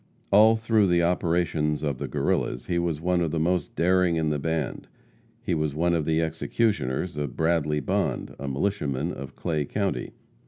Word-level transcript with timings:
All 0.31 0.55
through 0.55 0.87
the 0.87 1.03
operations 1.03 1.83
of 1.83 1.99
the 1.99 2.07
Guerrillas 2.07 2.65
he 2.65 2.79
was 2.79 2.99
one 2.99 3.21
of 3.21 3.29
the 3.29 3.39
most 3.39 3.75
daring 3.75 4.15
in 4.15 4.31
the 4.31 4.39
band. 4.39 4.87
He 5.43 5.53
was 5.53 5.75
one 5.75 5.93
of 5.93 6.05
the 6.05 6.23
executioners 6.23 7.17
of 7.17 7.35
Bradley 7.37 7.81
Bond, 7.81 8.35
a 8.39 8.47
militiaman 8.47 9.11
of 9.13 9.35
Clay 9.35 9.63
county. 9.63 10.13